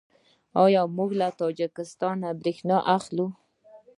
آیا 0.63 0.81
موږ 0.97 1.09
له 1.19 1.27
تاجکستان 1.39 2.17
بریښنا 2.39 2.77
اخلو؟ 2.95 3.27